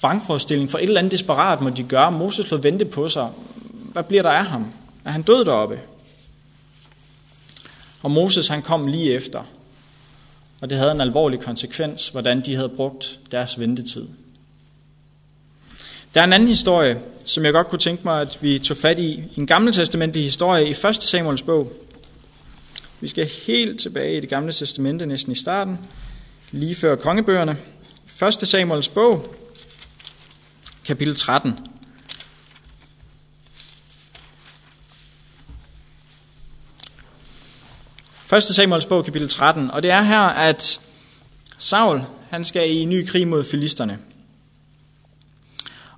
[0.02, 2.12] vrangforestilling, for et eller andet desperat må de gøre.
[2.12, 3.30] Moses lod vente på sig.
[3.71, 4.73] Hvad bliver der af ham?
[5.06, 5.80] Er han død deroppe?
[8.04, 9.43] Og Moses han kom lige efter.
[10.63, 14.08] Og det havde en alvorlig konsekvens, hvordan de havde brugt deres ventetid.
[16.13, 18.99] Der er en anden historie, som jeg godt kunne tænke mig, at vi tog fat
[18.99, 19.23] i.
[19.38, 20.95] En gammeltestamentlig historie i 1.
[20.95, 21.73] Samuels bog.
[23.02, 25.80] Vi skal helt tilbage i det gamle testamente, næsten i starten,
[26.52, 27.58] lige før kongebøgerne.
[28.41, 28.47] 1.
[28.47, 29.36] Samuels bog,
[30.86, 31.60] kapitel 13.
[38.38, 38.43] 1.
[38.43, 39.72] Samuels bog, kapitel 13.
[39.72, 40.80] Og det er her, at
[41.58, 44.00] Saul, han skal i en ny krig mod filisterne.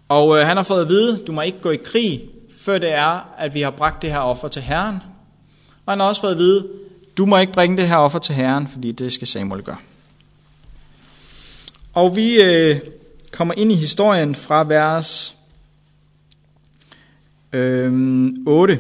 [0.10, 2.21] Og øh, han har fået at vide, du må ikke gå i krig,
[2.58, 4.95] før det er, at vi har bragt det her offer til Herren.
[5.86, 6.67] Og han har også fået at vide,
[7.17, 9.78] du må ikke bringe det her offer til Herren, fordi det skal Samuel gøre.
[11.93, 12.80] Og vi øh,
[13.32, 15.36] kommer ind i historien fra vers
[17.54, 18.80] øh, 8.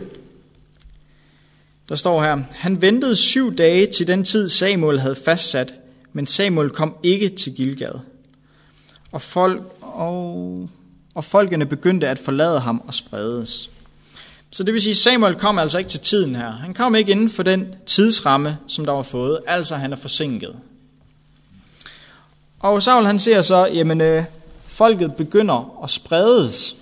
[1.89, 5.73] Der står her, han ventede syv dage til den tid Samuel havde fastsat,
[6.13, 7.99] men Samuel kom ikke til Gilgad.
[9.11, 10.69] Og, folk, og,
[11.15, 13.69] og folkene begyndte at forlade ham og spredes.
[14.51, 16.51] Så det vil sige, Samuel kom altså ikke til tiden her.
[16.51, 20.55] Han kom ikke inden for den tidsramme, som der var fået, altså han er forsinket.
[22.59, 24.23] Og Saul han ser så, jamen øh,
[24.65, 26.75] folket begynder at spredes.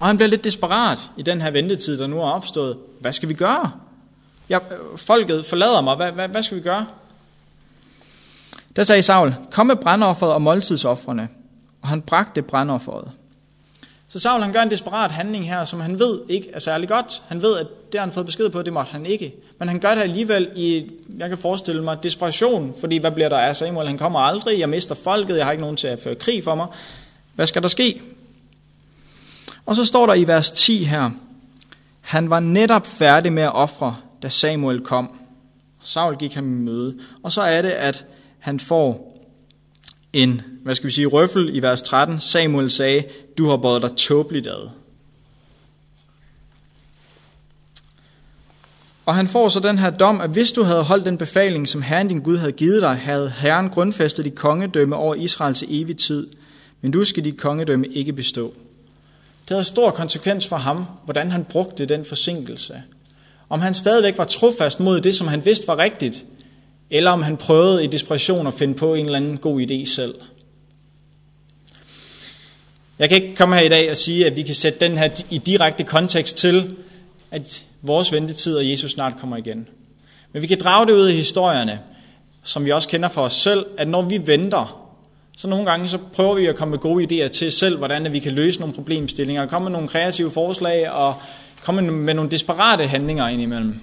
[0.00, 2.76] Og han bliver lidt desperat i den her ventetid, der nu er opstået.
[3.00, 3.72] Hvad skal vi gøre?
[4.48, 4.58] Ja,
[4.96, 5.96] folket forlader mig.
[5.96, 6.86] Hvad, hvad, hvad skal vi gøre?
[8.76, 11.28] Der sagde Saul, kom med brandofferet og måltidsoffrene.
[11.82, 13.10] Og han bragte brandofferet.
[14.08, 17.22] Så Saul han gør en desperat handling her, som han ved ikke er særlig godt.
[17.28, 19.34] Han ved, at det har han fået besked på, det måtte han ikke.
[19.58, 22.74] Men han gør det alligevel i, jeg kan forestille mig, desperation.
[22.80, 23.88] Fordi hvad bliver der af Samuel?
[23.88, 26.54] Han kommer aldrig, jeg mister folket, jeg har ikke nogen til at føre krig for
[26.54, 26.66] mig.
[27.34, 28.02] Hvad skal der ske?
[29.68, 31.10] Og så står der i vers 10 her,
[32.00, 35.20] han var netop færdig med at ofre, da Samuel kom.
[35.82, 36.98] Saul gik ham i møde.
[37.22, 38.04] Og så er det, at
[38.38, 39.18] han får
[40.12, 42.20] en, hvad skal vi sige, røffel i vers 13.
[42.20, 43.04] Samuel sagde,
[43.38, 44.68] du har båret dig tåbeligt ad.
[49.06, 51.82] Og han får så den her dom, at hvis du havde holdt den befaling, som
[51.82, 55.96] Herren din Gud havde givet dig, havde Herren grundfæstet dit kongedømme over Israel til evig
[55.96, 56.26] tid.
[56.80, 58.54] Men du skal dit kongedømme ikke bestå.
[59.48, 62.82] Det havde stor konsekvens for ham, hvordan han brugte den forsinkelse.
[63.48, 66.24] Om han stadigvæk var trofast mod det, som han vidste var rigtigt,
[66.90, 70.14] eller om han prøvede i desperation at finde på en eller anden god idé selv.
[72.98, 75.22] Jeg kan ikke komme her i dag og sige, at vi kan sætte den her
[75.30, 76.76] i direkte kontekst til,
[77.30, 79.68] at vores ventetid og Jesus snart kommer igen.
[80.32, 81.80] Men vi kan drage det ud af historierne,
[82.42, 84.87] som vi også kender for os selv, at når vi venter,
[85.38, 88.18] så nogle gange så prøver vi at komme med gode idéer til selv, hvordan vi
[88.18, 91.14] kan løse nogle problemstillinger, komme med nogle kreative forslag og
[91.64, 93.80] komme med nogle desperate handlinger indimellem.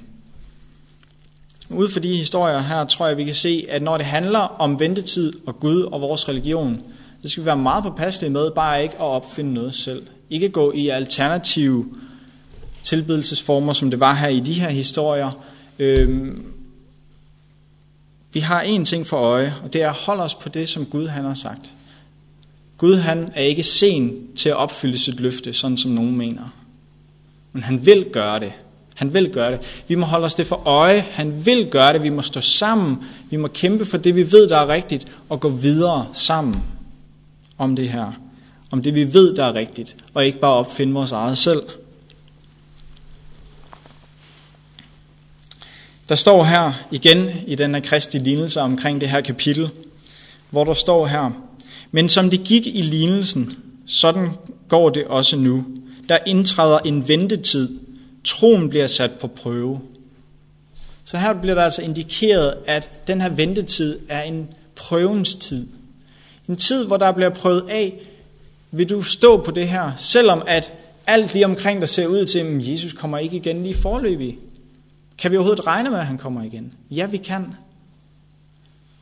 [1.69, 4.79] Ud for de historier her tror jeg, vi kan se, at når det handler om
[4.79, 6.81] ventetid og Gud og vores religion,
[7.21, 10.07] så skal vi være meget påpasselige med bare ikke at opfinde noget selv.
[10.29, 11.85] Ikke gå i alternative
[12.83, 15.31] tilbedelsesformer, som det var her i de her historier.
[15.79, 16.54] Øhm,
[18.35, 20.85] vi har én ting for øje, og det er at holde os på det, som
[20.85, 21.73] Gud han har sagt.
[22.77, 26.53] Gud han er ikke sen til at opfylde sit løfte, sådan som nogen mener.
[27.51, 28.51] Men han vil gøre det.
[28.95, 29.83] Han vil gøre det.
[29.87, 31.05] Vi må holde os det for øje.
[31.11, 32.03] Han vil gøre det.
[32.03, 32.97] Vi må stå sammen.
[33.29, 36.63] Vi må kæmpe for det, vi ved, der er rigtigt, og gå videre sammen
[37.57, 38.11] om det her.
[38.71, 41.61] Om det, vi ved, der er rigtigt, og ikke bare opfinde vores eget selv.
[46.09, 49.69] Der står her igen i den her kristi lignelse omkring det her kapitel,
[50.49, 51.31] hvor der står her,
[51.91, 53.53] men som det gik i lignelsen,
[53.85, 54.29] sådan
[54.67, 55.65] går det også nu.
[56.09, 57.79] Der indtræder en ventetid.
[58.23, 59.81] Troen bliver sat på prøve.
[61.05, 65.67] Så her bliver der altså indikeret, at den her ventetid er en prøvens tid.
[66.49, 67.99] En tid, hvor der bliver prøvet af,
[68.71, 70.73] vil du stå på det her, selvom at
[71.07, 74.37] alt lige omkring der ser ud til, at Jesus kommer ikke igen lige forløbig.
[75.17, 76.73] Kan vi overhovedet regne med, at han kommer igen?
[76.91, 77.55] Ja, vi kan.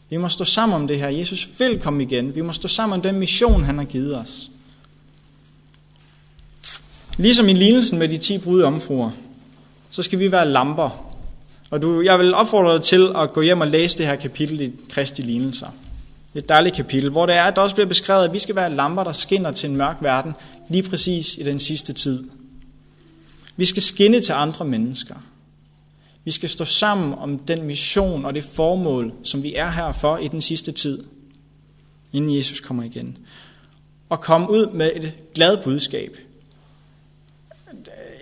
[0.10, 1.08] Vi må stå sammen om det her.
[1.08, 2.36] Jesus vil komme igen.
[2.36, 4.50] Vi må stå sammen om den mission, han har givet os.
[7.18, 9.12] Ligesom i lignelsen med de 10 brud omfruer,
[9.90, 11.14] så skal vi være lamper.
[11.70, 14.62] Og du, jeg vil opfordre dig til at gå hjem og læse det her kapitel
[14.62, 15.68] i Kristi lignelser.
[16.34, 18.40] Det er et dejligt kapitel, hvor det er, at der også bliver beskrevet, at vi
[18.40, 20.34] skal være lamper, der skinner til en mørk verden,
[20.70, 22.24] lige præcis i den sidste tid.
[23.56, 25.16] Vi skal skinne til andre mennesker.
[26.24, 30.18] Vi skal stå sammen om den mission og det formål, som vi er her for
[30.18, 31.04] i den sidste tid,
[32.14, 33.18] inden Jesus kommer igen.
[34.10, 36.18] Og komme ud med et glad budskab.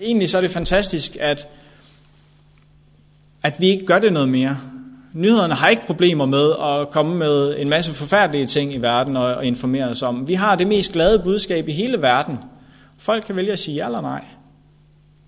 [0.01, 1.47] Egentlig så er det fantastisk, at,
[3.43, 4.57] at vi ikke gør det noget mere.
[5.13, 9.45] Nyhederne har ikke problemer med at komme med en masse forfærdelige ting i verden og
[9.45, 10.27] informere os om.
[10.27, 12.37] Vi har det mest glade budskab i hele verden.
[12.97, 14.23] Folk kan vælge at sige ja eller nej.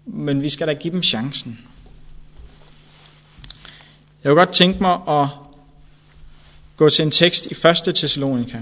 [0.06, 1.60] Men vi skal da give dem chancen.
[4.24, 5.28] Jeg vil godt tænke mig at
[6.78, 7.56] gå til en tekst i
[7.88, 7.96] 1.
[7.96, 8.62] Thessalonika.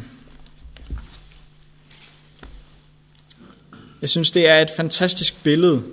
[4.01, 5.84] Jeg synes, det er et fantastisk billede.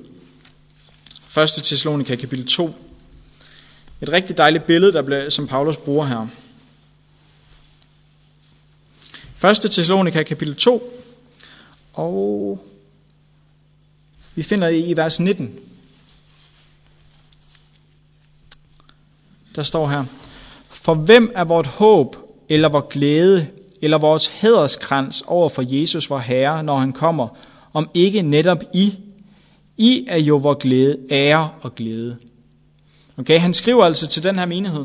[1.38, 1.48] 1.
[1.64, 2.74] Thessalonika kapitel 2.
[4.00, 6.26] Et rigtig dejligt billede, der blev, som Paulus bruger her.
[9.50, 9.70] 1.
[9.70, 11.04] Thessalonika kapitel 2,
[11.92, 12.64] og
[14.34, 15.67] vi finder det i vers 19.
[19.58, 20.04] Der står her,
[20.68, 22.16] For hvem er vort håb,
[22.48, 23.46] eller vor glæde,
[23.82, 27.28] eller vores hæderskrans over for Jesus, vor Herre, når han kommer,
[27.72, 28.94] om ikke netop I?
[29.76, 32.16] I er jo vor glæde, ære og glæde.
[33.16, 34.84] Okay, han skriver altså til den her menighed,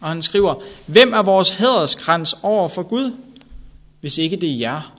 [0.00, 0.54] og han skriver,
[0.86, 3.12] hvem er vores hæderskrans over for Gud,
[4.00, 4.92] hvis ikke det er jer?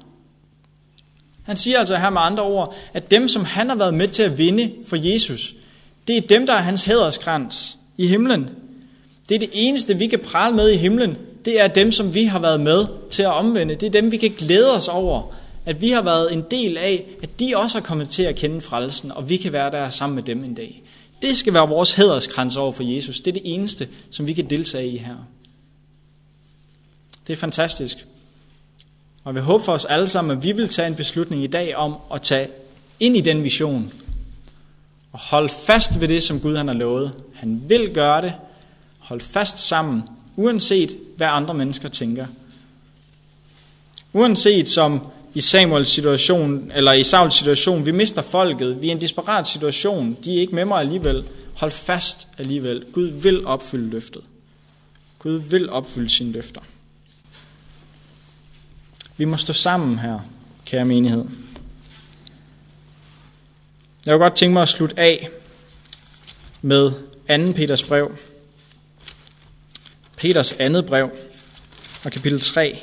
[1.44, 4.24] Han siger altså her med andre ord, at dem, som han har været med til
[4.24, 5.56] at vinde for Jesus,
[6.08, 8.50] det er dem, der er hans hæderskrans i himlen.
[9.30, 11.18] Det er det eneste, vi kan prale med i himlen.
[11.46, 13.76] Det er dem, som vi har været med til at omvende.
[13.76, 15.36] Det er dem, vi kan glæde os over.
[15.66, 18.62] At vi har været en del af, at de også har kommet til at kende
[18.62, 20.84] frelsen, og vi kan være der sammen med dem en dag.
[21.22, 23.20] Det skal være vores hæderskrans over for Jesus.
[23.20, 25.16] Det er det eneste, som vi kan deltage i her.
[27.28, 28.06] Det er fantastisk.
[29.24, 31.76] Og vi håber for os alle sammen, at vi vil tage en beslutning i dag
[31.76, 32.48] om at tage
[33.00, 33.94] ind i den vision.
[35.12, 37.14] Og holde fast ved det, som Gud han har lovet.
[37.34, 38.34] Han vil gøre det,
[39.10, 40.04] Hold fast sammen,
[40.36, 42.28] uanset hvad andre mennesker tænker.
[44.14, 48.96] Uanset som i Samuels situation, eller i Sauls situation, vi mister folket, vi er i
[48.96, 51.24] en desperat situation, de er ikke med mig alligevel.
[51.56, 52.86] Hold fast alligevel.
[52.92, 54.22] Gud vil opfylde løftet.
[55.20, 56.62] Gud vil opfylde sine løfter.
[59.18, 60.20] Vi må stå sammen her,
[60.66, 61.26] kære menighed.
[64.06, 65.30] Jeg vil godt tænke mig at slutte af
[66.62, 66.92] med
[67.48, 67.54] 2.
[67.54, 68.16] Peters brev,
[70.20, 71.10] Peters andet brev
[72.06, 72.82] og kapitel 3.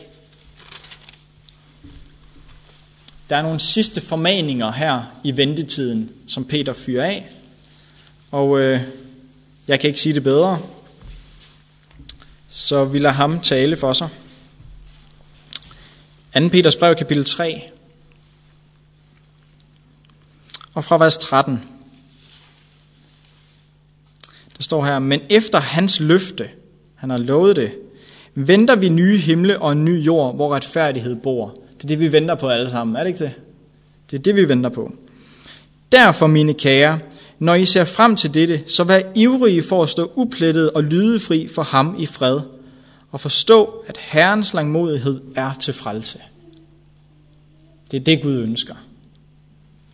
[3.30, 7.30] Der er nogle sidste formaninger her i ventetiden, som Peter fyrer af.
[8.30, 8.80] Og øh,
[9.68, 10.58] jeg kan ikke sige det bedre.
[12.48, 14.08] Så vi lader ham tale for sig.
[16.38, 16.48] 2.
[16.48, 17.70] Peters brev, kapitel 3.
[20.74, 21.68] Og fra vers 13.
[24.56, 26.50] Der står her, men efter hans løfte,
[26.96, 27.70] han har lovet det.
[28.34, 31.48] Venter vi nye himle og en ny jord, hvor retfærdighed bor.
[31.76, 33.32] Det er det, vi venter på alle sammen, er det ikke det?
[34.10, 34.92] Det er det, vi venter på.
[35.92, 36.98] Derfor, mine kære,
[37.38, 41.48] når I ser frem til dette, så vær ivrige for at stå uplettet og lydefri
[41.48, 42.40] for ham i fred,
[43.10, 46.18] og forstå, at Herrens langmodighed er til frelse.
[47.90, 48.74] Det er det, Gud ønsker.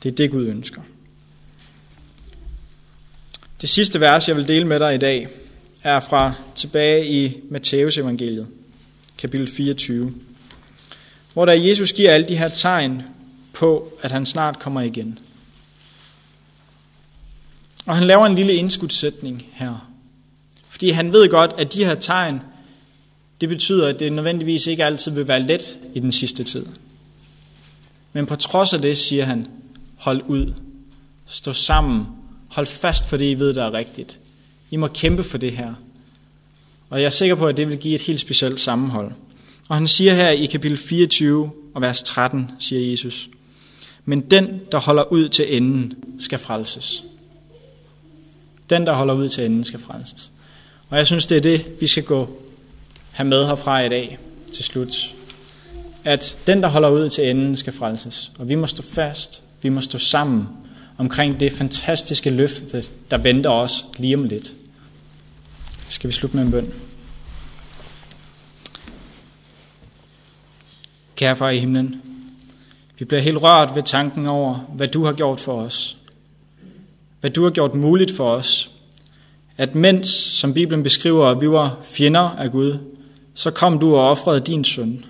[0.03, 0.80] Det er det, Gud ønsker.
[3.61, 5.28] Det sidste vers, jeg vil dele med dig i dag,
[5.84, 8.46] er fra tilbage i Matteus evangeliet,
[9.18, 10.14] kapitel 24,
[11.32, 13.02] hvor der Jesus giver alle de her tegn
[13.52, 15.18] på, at han snart kommer igen.
[17.86, 19.88] Og han laver en lille indskudsætning her.
[20.68, 22.40] Fordi han ved godt, at de her tegn,
[23.40, 26.66] det betyder, at det nødvendigvis ikke altid vil være let i den sidste tid.
[28.12, 29.46] Men på trods af det siger han,
[29.96, 30.54] hold ud,
[31.26, 32.06] stå sammen,
[32.48, 34.18] hold fast på det, I ved, der er rigtigt.
[34.72, 35.74] I må kæmpe for det her.
[36.90, 39.12] Og jeg er sikker på, at det vil give et helt specielt sammenhold.
[39.68, 43.28] Og han siger her i kapitel 24 og vers 13, siger Jesus,
[44.04, 47.04] men den, der holder ud til enden, skal frelses.
[48.70, 50.30] Den, der holder ud til enden, skal frelses.
[50.88, 52.42] Og jeg synes, det er det, vi skal gå
[53.12, 54.18] have med herfra i dag
[54.52, 55.14] til slut.
[56.04, 58.32] At den, der holder ud til enden, skal frelses.
[58.38, 60.48] Og vi må stå fast, vi må stå sammen
[60.98, 64.54] omkring det fantastiske løfte, der venter os lige om lidt.
[65.93, 66.72] Skal vi slutte med en bøn?
[71.16, 72.03] Kære far i himlen,
[72.99, 75.97] vi bliver helt rørt ved tanken over, hvad du har gjort for os.
[77.20, 78.70] Hvad du har gjort muligt for os.
[79.57, 82.78] At mens, som Bibelen beskriver, at vi var fjender af Gud,
[83.34, 85.05] så kom du og offrede din søn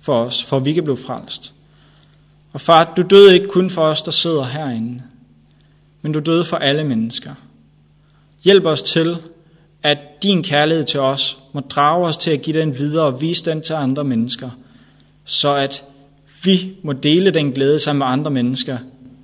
[0.00, 1.54] for os, for at vi kan blive frelst.
[2.52, 5.02] Og far, du døde ikke kun for os, der sidder herinde,
[6.02, 7.34] men du døde for alle mennesker.
[8.44, 9.16] Hjælp os til,
[9.82, 13.44] at din kærlighed til os må drage os til at give den videre og vise
[13.44, 14.50] den til andre mennesker,
[15.24, 15.84] så at
[16.44, 18.78] vi må dele den glæde sammen med andre mennesker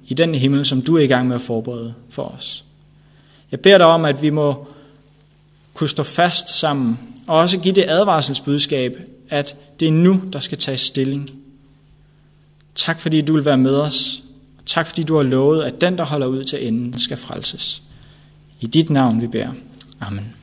[0.06, 2.64] i den himmel, som du er i gang med at forberede for os.
[3.50, 4.66] Jeg beder dig om, at vi må
[5.74, 8.98] kunne stå fast sammen, og også give det advarselsbudskab,
[9.28, 11.30] at det er nu, der skal tages stilling.
[12.74, 14.22] Tak fordi du vil være med os.
[14.66, 17.82] Tak fordi du har lovet, at den, der holder ud til enden, skal frelses.
[18.60, 19.52] I dit navn vi beder.
[20.00, 20.35] Amen.